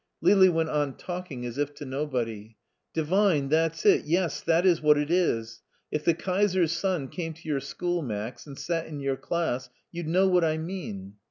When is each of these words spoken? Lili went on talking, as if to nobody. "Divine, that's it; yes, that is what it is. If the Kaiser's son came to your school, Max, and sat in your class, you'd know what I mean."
Lili 0.19 0.49
went 0.49 0.71
on 0.71 0.97
talking, 0.97 1.45
as 1.45 1.59
if 1.59 1.75
to 1.75 1.85
nobody. 1.85 2.55
"Divine, 2.91 3.49
that's 3.49 3.85
it; 3.85 4.05
yes, 4.05 4.41
that 4.41 4.65
is 4.65 4.81
what 4.81 4.97
it 4.97 5.11
is. 5.11 5.61
If 5.91 6.05
the 6.05 6.15
Kaiser's 6.15 6.71
son 6.71 7.07
came 7.07 7.35
to 7.35 7.47
your 7.47 7.59
school, 7.59 8.01
Max, 8.01 8.47
and 8.47 8.57
sat 8.57 8.87
in 8.87 8.99
your 8.99 9.15
class, 9.15 9.69
you'd 9.91 10.07
know 10.07 10.27
what 10.27 10.43
I 10.43 10.57
mean." 10.57 11.17